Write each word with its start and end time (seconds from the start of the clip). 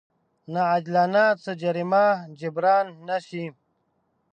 ناعادلانه 0.53 1.23
څه 1.43 1.51
جريمه 1.61 2.05
جبران 2.39 2.85
نه 3.07 3.17
شي. 3.27 3.45